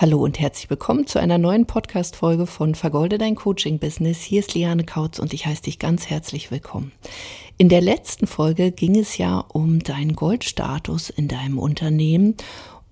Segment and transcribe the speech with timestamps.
[0.00, 4.22] Hallo und herzlich willkommen zu einer neuen Podcast-Folge von Vergolde dein Coaching-Business.
[4.22, 6.92] Hier ist Liane Kautz und ich heiße dich ganz herzlich willkommen.
[7.58, 12.34] In der letzten Folge ging es ja um deinen Goldstatus in deinem Unternehmen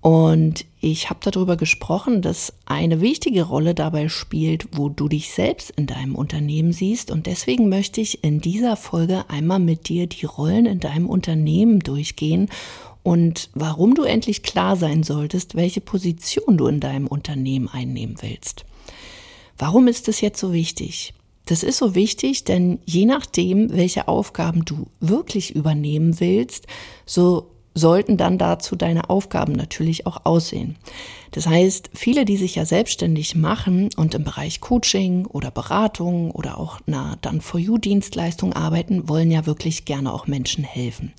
[0.01, 5.71] und ich habe darüber gesprochen, dass eine wichtige Rolle dabei spielt, wo du dich selbst
[5.71, 7.11] in deinem Unternehmen siehst.
[7.11, 11.79] Und deswegen möchte ich in dieser Folge einmal mit dir die Rollen in deinem Unternehmen
[11.79, 12.49] durchgehen
[13.03, 18.65] und warum du endlich klar sein solltest, welche Position du in deinem Unternehmen einnehmen willst.
[19.57, 21.13] Warum ist das jetzt so wichtig?
[21.45, 26.67] Das ist so wichtig, denn je nachdem, welche Aufgaben du wirklich übernehmen willst,
[27.05, 30.75] so sollten dann dazu deine Aufgaben natürlich auch aussehen.
[31.31, 36.57] Das heißt, viele, die sich ja selbstständig machen und im Bereich Coaching oder Beratung oder
[36.57, 41.13] auch na dann For You Dienstleistung arbeiten, wollen ja wirklich gerne auch Menschen helfen,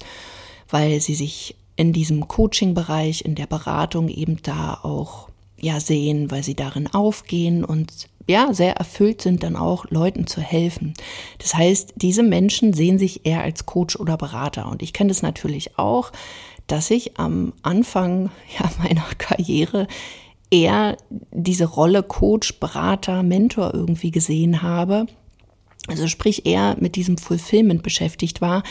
[0.69, 6.43] weil sie sich in diesem Coaching-Bereich, in der Beratung eben da auch ja sehen, weil
[6.43, 7.91] sie darin aufgehen und
[8.29, 10.93] ja, sehr erfüllt sind, dann auch Leuten zu helfen.
[11.39, 14.69] Das heißt, diese Menschen sehen sich eher als Coach oder Berater.
[14.71, 16.13] Und ich kenne das natürlich auch,
[16.67, 19.87] dass ich am Anfang ja, meiner Karriere
[20.51, 20.99] eher
[21.31, 25.07] diese Rolle Coach, Berater, Mentor irgendwie gesehen habe.
[25.89, 28.65] Also sprich eher mit diesem Fulfillment beschäftigt war,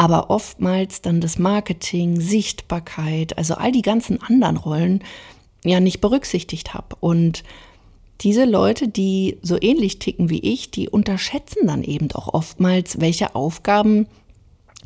[0.00, 5.04] aber oftmals dann das Marketing, Sichtbarkeit, also all die ganzen anderen Rollen
[5.62, 6.96] ja nicht berücksichtigt habe.
[7.00, 7.44] Und
[8.22, 13.34] diese Leute, die so ähnlich ticken wie ich, die unterschätzen dann eben auch oftmals, welche
[13.34, 14.06] Aufgaben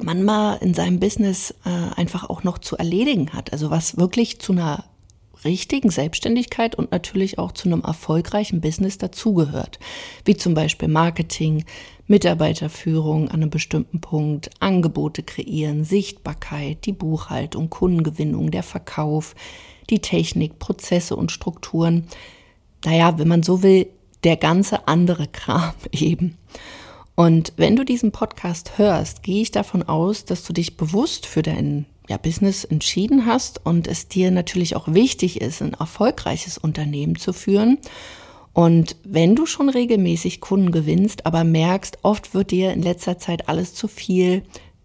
[0.02, 3.52] man mal in seinem Business äh, einfach auch noch zu erledigen hat.
[3.52, 4.82] Also was wirklich zu einer
[5.44, 9.78] richtigen Selbstständigkeit und natürlich auch zu einem erfolgreichen Business dazugehört.
[10.24, 11.64] Wie zum Beispiel Marketing,
[12.06, 19.34] Mitarbeiterführung an einem bestimmten Punkt, Angebote kreieren, Sichtbarkeit, die Buchhaltung, Kundengewinnung, der Verkauf,
[19.90, 22.06] die Technik, Prozesse und Strukturen.
[22.84, 23.86] Naja, wenn man so will,
[24.24, 26.36] der ganze andere Kram eben.
[27.14, 31.42] Und wenn du diesen Podcast hörst, gehe ich davon aus, dass du dich bewusst für
[31.42, 37.16] dein ja, Business entschieden hast und es dir natürlich auch wichtig ist, ein erfolgreiches Unternehmen
[37.16, 37.78] zu führen
[38.54, 43.48] und wenn du schon regelmäßig Kunden gewinnst, aber merkst, oft wird dir in letzter Zeit
[43.48, 44.44] alles zu viel,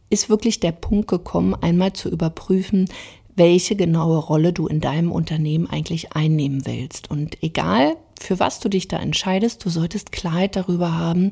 [0.09, 2.89] ist wirklich der Punkt gekommen, einmal zu überprüfen,
[3.35, 7.11] welche genaue Rolle du in deinem Unternehmen eigentlich einnehmen willst.
[7.11, 11.31] Und egal, für was du dich da entscheidest, du solltest Klarheit darüber haben,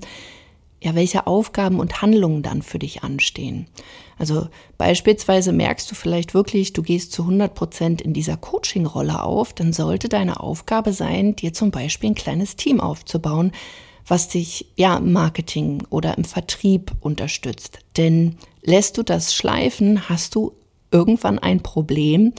[0.82, 3.68] ja, welche Aufgaben und Handlungen dann für dich anstehen.
[4.20, 9.54] Also beispielsweise merkst du vielleicht wirklich, du gehst zu 100 Prozent in dieser Coaching-Rolle auf,
[9.54, 13.52] dann sollte deine Aufgabe sein, dir zum Beispiel ein kleines Team aufzubauen,
[14.06, 17.80] was dich ja im Marketing oder im Vertrieb unterstützt.
[17.98, 20.54] Denn lässt du das schleifen, hast du
[20.92, 22.34] irgendwann ein Problem,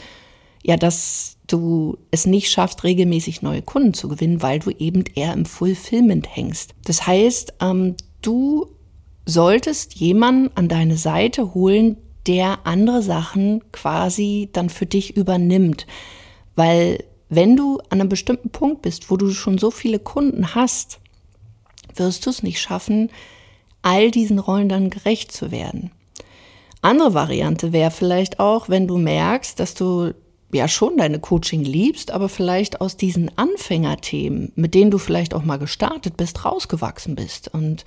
[0.64, 5.32] ja, dass du es nicht schaffst, regelmäßig neue Kunden zu gewinnen, weil du eben eher
[5.32, 6.74] im Fulfillment hängst.
[6.84, 8.68] Das heißt, ähm, du
[9.26, 11.96] solltest jemanden an deine Seite holen,
[12.26, 15.86] der andere Sachen quasi dann für dich übernimmt.
[16.56, 21.00] Weil wenn du an einem bestimmten Punkt bist, wo du schon so viele Kunden hast,
[21.94, 23.10] wirst du es nicht schaffen,
[23.82, 25.90] all diesen Rollen dann gerecht zu werden.
[26.80, 30.14] Andere Variante wäre vielleicht auch, wenn du merkst, dass du
[30.52, 35.44] ja schon deine Coaching liebst, aber vielleicht aus diesen Anfängerthemen, mit denen du vielleicht auch
[35.44, 37.52] mal gestartet bist, rausgewachsen bist.
[37.52, 37.84] Und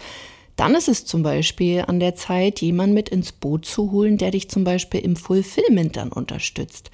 [0.55, 4.31] dann ist es zum Beispiel an der Zeit, jemanden mit ins Boot zu holen, der
[4.31, 6.91] dich zum Beispiel im Fulfillment dann unterstützt.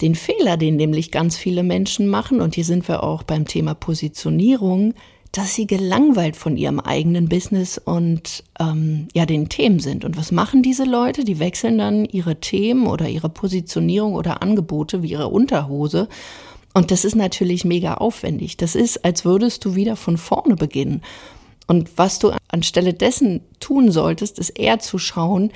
[0.00, 3.74] Den Fehler, den nämlich ganz viele Menschen machen, und hier sind wir auch beim Thema
[3.74, 4.94] Positionierung,
[5.34, 10.04] dass sie gelangweilt von ihrem eigenen Business und ähm, ja den Themen sind.
[10.04, 11.24] Und was machen diese Leute?
[11.24, 16.08] Die wechseln dann ihre Themen oder ihre Positionierung oder Angebote wie ihre Unterhose.
[16.72, 18.56] Und das ist natürlich mega aufwendig.
[18.56, 21.02] Das ist, als würdest du wieder von vorne beginnen.
[21.66, 25.50] Und was du anstelle dessen tun solltest, ist eher zu schauen,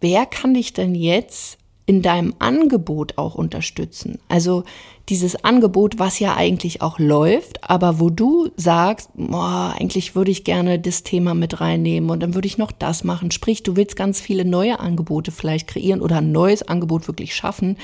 [0.00, 4.18] wer kann dich denn jetzt in deinem Angebot auch unterstützen.
[4.28, 4.64] Also
[5.10, 10.44] dieses Angebot, was ja eigentlich auch läuft, aber wo du sagst, boah, eigentlich würde ich
[10.44, 13.30] gerne das Thema mit reinnehmen und dann würde ich noch das machen.
[13.30, 17.76] Sprich, du willst ganz viele neue Angebote vielleicht kreieren oder ein neues Angebot wirklich schaffen,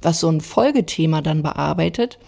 [0.00, 2.20] was so ein Folgethema dann bearbeitet.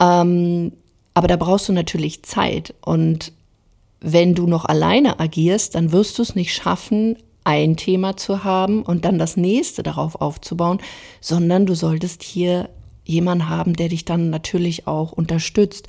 [0.00, 0.72] Ähm,
[1.12, 3.32] aber da brauchst du natürlich Zeit und
[4.00, 8.82] wenn du noch alleine agierst, dann wirst du es nicht schaffen, ein Thema zu haben
[8.82, 10.78] und dann das nächste darauf aufzubauen,
[11.20, 12.68] sondern du solltest hier
[13.04, 15.88] jemanden haben, der dich dann natürlich auch unterstützt.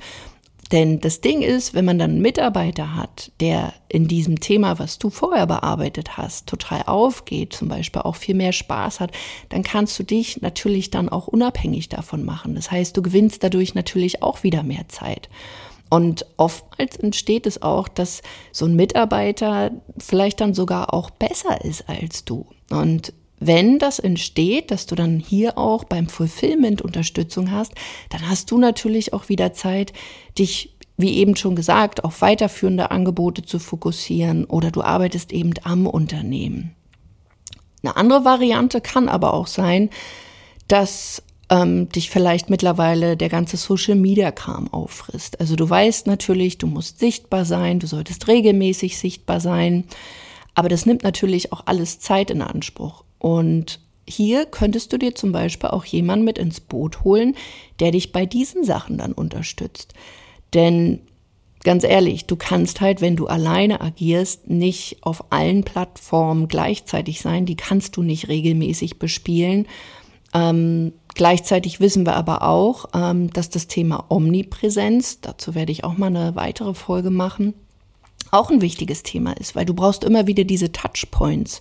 [0.72, 4.98] Denn das Ding ist, wenn man dann einen Mitarbeiter hat, der in diesem Thema, was
[4.98, 9.12] du vorher bearbeitet hast, total aufgeht, zum Beispiel auch viel mehr Spaß hat,
[9.50, 12.54] dann kannst du dich natürlich dann auch unabhängig davon machen.
[12.54, 15.28] Das heißt, du gewinnst dadurch natürlich auch wieder mehr Zeit.
[15.92, 21.86] Und oftmals entsteht es auch, dass so ein Mitarbeiter vielleicht dann sogar auch besser ist
[21.86, 22.46] als du.
[22.70, 27.74] Und wenn das entsteht, dass du dann hier auch beim Fulfillment Unterstützung hast,
[28.08, 29.92] dann hast du natürlich auch wieder Zeit,
[30.38, 35.86] dich, wie eben schon gesagt, auf weiterführende Angebote zu fokussieren oder du arbeitest eben am
[35.86, 36.74] Unternehmen.
[37.82, 39.90] Eine andere Variante kann aber auch sein,
[40.68, 41.22] dass
[41.52, 45.38] ähm, dich vielleicht mittlerweile der ganze Social Media Kram auffrisst.
[45.38, 49.84] Also du weißt natürlich, du musst sichtbar sein, du solltest regelmäßig sichtbar sein,
[50.54, 53.04] aber das nimmt natürlich auch alles Zeit in Anspruch.
[53.18, 57.36] Und hier könntest du dir zum Beispiel auch jemanden mit ins Boot holen,
[57.80, 59.92] der dich bei diesen Sachen dann unterstützt.
[60.54, 61.00] Denn
[61.64, 67.44] ganz ehrlich, du kannst halt, wenn du alleine agierst, nicht auf allen Plattformen gleichzeitig sein.
[67.44, 69.66] Die kannst du nicht regelmäßig bespielen.
[70.34, 75.96] Ähm, gleichzeitig wissen wir aber auch, ähm, dass das Thema Omnipräsenz, dazu werde ich auch
[75.96, 77.54] mal eine weitere Folge machen,
[78.30, 81.60] auch ein wichtiges Thema ist, weil du brauchst immer wieder diese Touchpoints.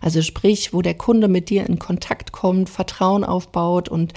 [0.00, 4.12] Also sprich, wo der Kunde mit dir in Kontakt kommt, Vertrauen aufbaut und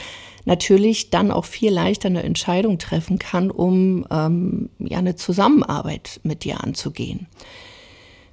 [0.45, 6.43] natürlich dann auch viel leichter eine Entscheidung treffen kann, um ähm, ja eine Zusammenarbeit mit
[6.43, 7.27] dir anzugehen.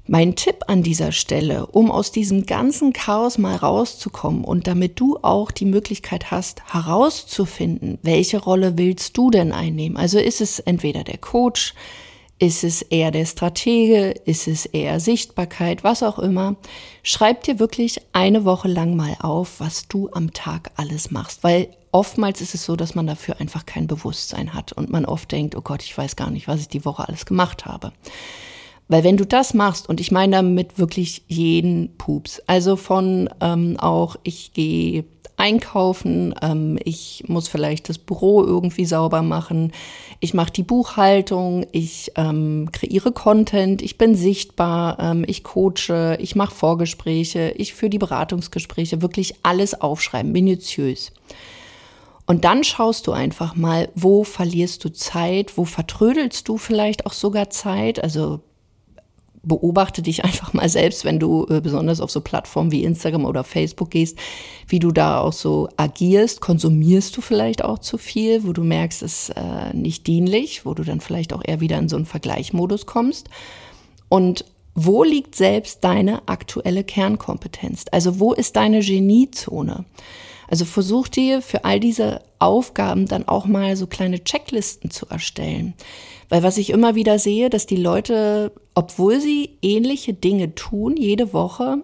[0.09, 5.19] Mein Tipp an dieser Stelle, um aus diesem ganzen Chaos mal rauszukommen und damit du
[5.23, 9.97] auch die Möglichkeit hast, herauszufinden, welche Rolle willst du denn einnehmen?
[9.97, 11.75] Also ist es entweder der Coach,
[12.41, 14.11] ist es eher der Stratege?
[14.25, 15.85] Ist es eher Sichtbarkeit?
[15.85, 16.57] Was auch immer.
[17.05, 21.45] Schreib dir wirklich eine Woche lang mal auf, was du am Tag alles machst.
[21.45, 25.31] Weil oftmals ist es so, dass man dafür einfach kein Bewusstsein hat und man oft
[25.31, 27.93] denkt, oh Gott, ich weiß gar nicht, was ich die Woche alles gemacht habe.
[28.89, 33.77] Weil wenn du das machst, und ich meine damit wirklich jeden Pups, also von ähm,
[33.79, 35.05] auch, ich gehe
[35.37, 39.73] einkaufen, ähm, ich muss vielleicht das Büro irgendwie sauber machen,
[40.21, 46.37] ich mache die Buchhaltung, ich ähm, kreiere Content, ich bin sichtbar, ähm, ich coache, ich
[46.37, 51.13] mache Vorgespräche, ich führe die Beratungsgespräche, wirklich alles aufschreiben, minutiös.
[52.27, 57.13] Und dann schaust du einfach mal, wo verlierst du Zeit, wo vertrödelst du vielleicht auch
[57.13, 58.03] sogar Zeit.
[58.03, 58.41] Also
[59.43, 63.45] beobachte dich einfach mal selbst, wenn du äh, besonders auf so Plattformen wie Instagram oder
[63.45, 64.19] Facebook gehst,
[64.67, 66.41] wie du da auch so agierst.
[66.41, 70.75] Konsumierst du vielleicht auch zu viel, wo du merkst, es ist äh, nicht dienlich, wo
[70.75, 73.29] du dann vielleicht auch eher wieder in so einen Vergleichmodus kommst.
[74.09, 74.45] Und
[74.75, 77.85] wo liegt selbst deine aktuelle Kernkompetenz?
[77.91, 79.85] Also wo ist deine Geniezone?
[80.49, 85.75] Also versuch dir für all diese Aufgaben dann auch mal so kleine Checklisten zu erstellen.
[86.33, 91.35] Weil was ich immer wieder sehe, dass die Leute, obwohl sie ähnliche Dinge tun, jede
[91.35, 91.83] Woche,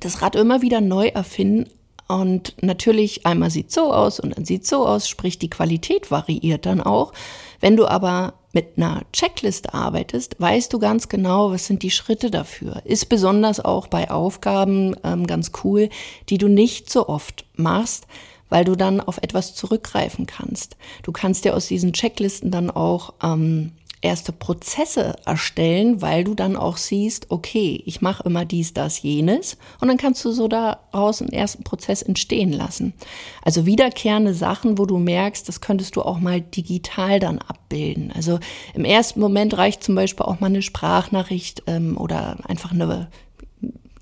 [0.00, 1.70] das Rad immer wieder neu erfinden.
[2.08, 6.66] Und natürlich einmal sieht so aus und dann sieht so aus, sprich die Qualität variiert
[6.66, 7.12] dann auch.
[7.60, 12.32] Wenn du aber mit einer Checkliste arbeitest, weißt du ganz genau, was sind die Schritte
[12.32, 12.82] dafür.
[12.84, 15.90] Ist besonders auch bei Aufgaben ähm, ganz cool,
[16.28, 18.08] die du nicht so oft machst,
[18.50, 20.76] weil du dann auf etwas zurückgreifen kannst.
[21.02, 26.56] Du kannst dir aus diesen Checklisten dann auch ähm, erste Prozesse erstellen, weil du dann
[26.56, 31.20] auch siehst, okay, ich mache immer dies, das, jenes und dann kannst du so daraus
[31.20, 32.94] einen ersten Prozess entstehen lassen.
[33.42, 38.10] Also wiederkehrende Sachen, wo du merkst, das könntest du auch mal digital dann abbilden.
[38.14, 38.38] Also
[38.74, 43.08] im ersten Moment reicht zum Beispiel auch mal eine Sprachnachricht ähm, oder einfach eine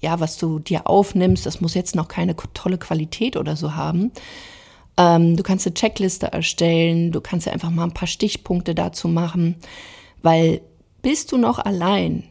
[0.00, 4.12] ja, was du dir aufnimmst, das muss jetzt noch keine tolle Qualität oder so haben,
[4.97, 9.09] ähm, du kannst eine Checkliste erstellen, du kannst ja einfach mal ein paar Stichpunkte dazu
[9.09, 9.57] machen,
[10.23, 10.61] weil
[11.02, 12.25] bist du noch allein,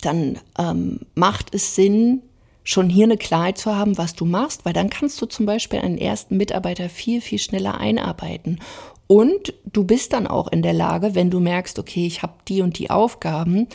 [0.00, 2.22] dann ähm, macht es Sinn,
[2.62, 5.80] schon hier eine Klarheit zu haben, was du machst, weil dann kannst du zum Beispiel
[5.80, 8.60] einen ersten Mitarbeiter viel, viel schneller einarbeiten.
[9.06, 12.60] Und du bist dann auch in der Lage, wenn du merkst, okay, ich habe die
[12.60, 13.68] und die Aufgaben,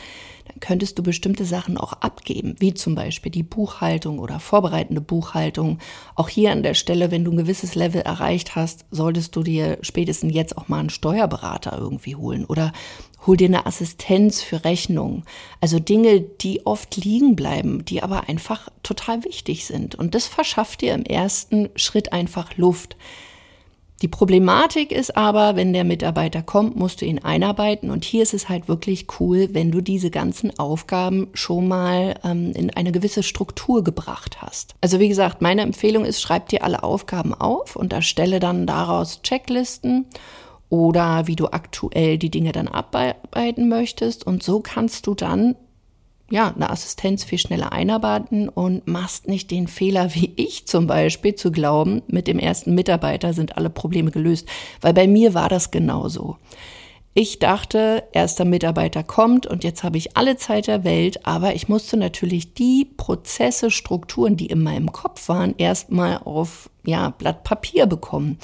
[0.64, 5.78] könntest du bestimmte Sachen auch abgeben, wie zum Beispiel die Buchhaltung oder vorbereitende Buchhaltung.
[6.14, 9.76] Auch hier an der Stelle, wenn du ein gewisses Level erreicht hast, solltest du dir
[9.82, 12.72] spätestens jetzt auch mal einen Steuerberater irgendwie holen oder
[13.26, 15.24] hol dir eine Assistenz für Rechnungen.
[15.60, 19.94] Also Dinge, die oft liegen bleiben, die aber einfach total wichtig sind.
[19.94, 22.96] Und das verschafft dir im ersten Schritt einfach Luft.
[24.04, 27.90] Die Problematik ist aber, wenn der Mitarbeiter kommt, musst du ihn einarbeiten.
[27.90, 32.52] Und hier ist es halt wirklich cool, wenn du diese ganzen Aufgaben schon mal ähm,
[32.54, 34.74] in eine gewisse Struktur gebracht hast.
[34.82, 39.22] Also wie gesagt, meine Empfehlung ist, schreib dir alle Aufgaben auf und erstelle dann daraus
[39.22, 40.04] Checklisten
[40.68, 44.26] oder wie du aktuell die Dinge dann abarbeiten möchtest.
[44.26, 45.56] Und so kannst du dann
[46.34, 51.36] ja, eine Assistenz viel schneller einarbeiten und machst nicht den Fehler, wie ich zum Beispiel,
[51.36, 54.48] zu glauben, mit dem ersten Mitarbeiter sind alle Probleme gelöst.
[54.80, 56.36] Weil bei mir war das genauso.
[57.14, 61.68] Ich dachte, erster Mitarbeiter kommt und jetzt habe ich alle Zeit der Welt, aber ich
[61.68, 67.86] musste natürlich die Prozesse, Strukturen, die in meinem Kopf waren, erstmal auf ja, Blatt Papier
[67.86, 68.40] bekommen,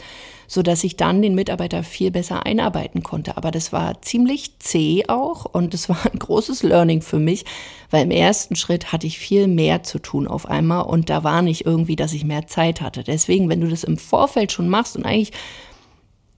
[0.53, 3.37] so dass ich dann den Mitarbeiter viel besser einarbeiten konnte.
[3.37, 7.45] Aber das war ziemlich zäh auch und es war ein großes Learning für mich,
[7.91, 11.43] weil im ersten Schritt hatte ich viel mehr zu tun auf einmal und da war
[11.43, 13.05] nicht irgendwie, dass ich mehr Zeit hatte.
[13.05, 15.31] Deswegen, wenn du das im Vorfeld schon machst und eigentlich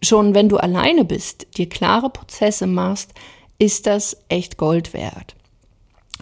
[0.03, 3.15] schon wenn du alleine bist, dir klare Prozesse machst,
[3.59, 5.37] ist das echt Gold wert.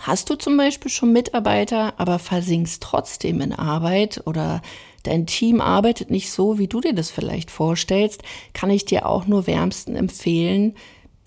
[0.02, 4.62] Hast du zum Beispiel schon Mitarbeiter, aber versinkst trotzdem in Arbeit oder
[5.02, 9.26] dein Team arbeitet nicht so, wie du dir das vielleicht vorstellst, kann ich dir auch
[9.26, 10.75] nur wärmsten empfehlen,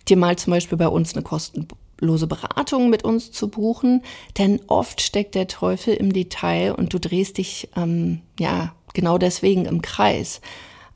[0.08, 4.02] dir mal zum Beispiel bei uns eine kostenlose Beratung mit uns zu buchen,
[4.38, 9.66] denn oft steckt der Teufel im Detail und du drehst dich ähm, ja genau deswegen
[9.66, 10.42] im Kreis.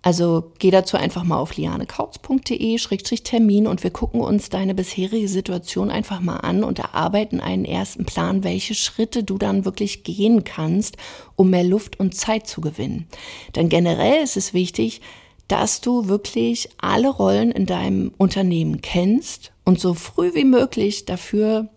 [0.07, 6.21] Also geh dazu einfach mal auf lianekautz.de-termin und wir gucken uns deine bisherige Situation einfach
[6.21, 10.95] mal an und erarbeiten einen ersten Plan, welche Schritte du dann wirklich gehen kannst,
[11.35, 13.09] um mehr Luft und Zeit zu gewinnen.
[13.57, 15.01] Denn generell ist es wichtig,
[15.49, 21.67] dass du wirklich alle Rollen in deinem Unternehmen kennst und so früh wie möglich dafür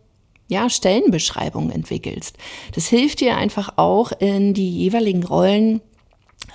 [0.47, 2.39] ja, Stellenbeschreibungen entwickelst.
[2.77, 5.81] Das hilft dir einfach auch in die jeweiligen Rollen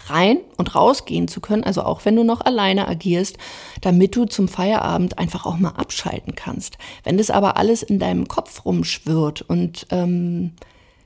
[0.09, 3.37] rein und rausgehen zu können, also auch wenn du noch alleine agierst,
[3.81, 6.77] damit du zum Feierabend einfach auch mal abschalten kannst.
[7.03, 10.53] Wenn das aber alles in deinem Kopf rumschwirrt und ähm,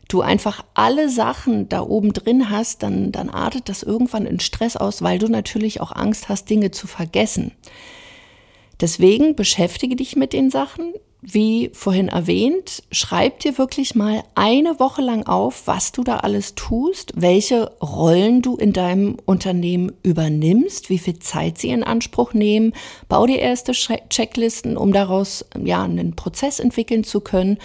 [0.07, 4.75] du einfach alle Sachen da oben drin hast, dann, dann artet das irgendwann in Stress
[4.75, 7.51] aus, weil du natürlich auch Angst hast, Dinge zu vergessen.
[8.81, 15.01] Deswegen beschäftige dich mit den Sachen, wie vorhin erwähnt, schreib dir wirklich mal eine Woche
[15.01, 20.97] lang auf, was du da alles tust, welche Rollen du in deinem Unternehmen übernimmst, wie
[20.97, 22.73] viel Zeit sie in Anspruch nehmen.
[23.09, 27.57] Bau dir erste Checklisten, um daraus ja einen Prozess entwickeln zu können.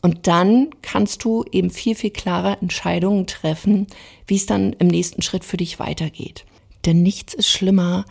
[0.00, 3.86] Und dann kannst du eben viel, viel klarer Entscheidungen treffen,
[4.26, 6.46] wie es dann im nächsten Schritt für dich weitergeht.
[6.86, 8.04] Denn nichts ist schlimmer,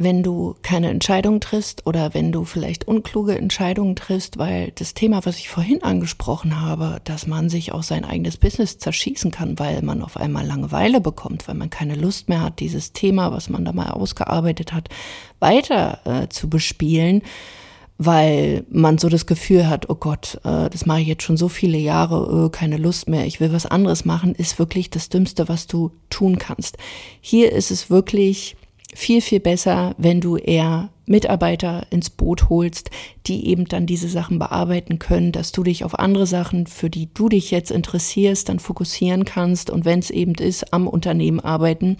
[0.00, 5.26] wenn du keine Entscheidung triffst oder wenn du vielleicht unkluge Entscheidungen triffst, weil das Thema,
[5.26, 9.82] was ich vorhin angesprochen habe, dass man sich auch sein eigenes Business zerschießen kann, weil
[9.82, 13.62] man auf einmal Langeweile bekommt, weil man keine Lust mehr hat, dieses Thema, was man
[13.62, 14.88] da mal ausgearbeitet hat,
[15.38, 17.20] weiter äh, zu bespielen,
[17.98, 21.50] weil man so das Gefühl hat, oh Gott, äh, das mache ich jetzt schon so
[21.50, 25.50] viele Jahre, äh, keine Lust mehr, ich will was anderes machen, ist wirklich das Dümmste,
[25.50, 26.78] was du tun kannst.
[27.20, 28.56] Hier ist es wirklich
[28.94, 32.90] viel, viel besser, wenn du eher Mitarbeiter ins Boot holst,
[33.26, 37.12] die eben dann diese Sachen bearbeiten können, dass du dich auf andere Sachen, für die
[37.12, 41.96] du dich jetzt interessierst, dann fokussieren kannst und wenn es eben ist, am Unternehmen arbeiten.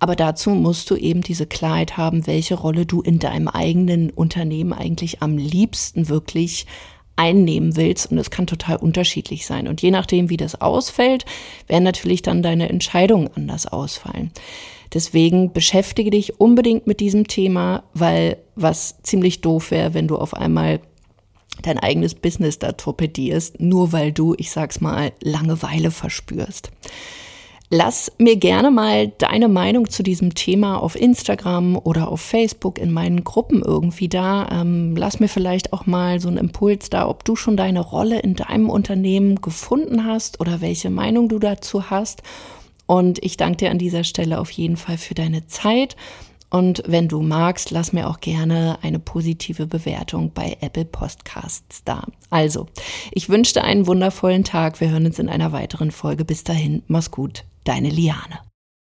[0.00, 4.72] Aber dazu musst du eben diese Klarheit haben, welche Rolle du in deinem eigenen Unternehmen
[4.72, 6.66] eigentlich am liebsten wirklich
[7.16, 8.10] einnehmen willst.
[8.10, 9.68] Und es kann total unterschiedlich sein.
[9.68, 11.24] Und je nachdem, wie das ausfällt,
[11.66, 14.30] werden natürlich dann deine Entscheidungen anders ausfallen.
[14.92, 20.34] Deswegen beschäftige dich unbedingt mit diesem Thema, weil was ziemlich doof wäre, wenn du auf
[20.34, 20.80] einmal
[21.62, 26.70] dein eigenes Business da torpedierst, nur weil du, ich sag's mal, Langeweile verspürst.
[27.70, 32.92] Lass mir gerne mal deine Meinung zu diesem Thema auf Instagram oder auf Facebook in
[32.92, 34.48] meinen Gruppen irgendwie da.
[34.50, 38.20] Ähm, lass mir vielleicht auch mal so einen Impuls da, ob du schon deine Rolle
[38.20, 42.22] in deinem Unternehmen gefunden hast oder welche Meinung du dazu hast
[42.86, 45.96] und ich danke dir an dieser Stelle auf jeden Fall für deine Zeit.
[46.50, 52.06] Und wenn du magst, lass mir auch gerne eine positive Bewertung bei Apple Podcasts da.
[52.30, 52.66] Also,
[53.10, 54.80] ich wünsche dir einen wundervollen Tag.
[54.80, 56.24] Wir hören uns in einer weiteren Folge.
[56.24, 57.44] Bis dahin, mach's gut.
[57.64, 58.53] Deine Liane.